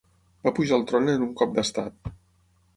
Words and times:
Va 0.47 0.53
pujar 0.59 0.75
al 0.79 0.85
tron 0.93 1.13
en 1.15 1.27
un 1.27 1.37
cop 1.43 1.55
d'estat. 1.61 2.13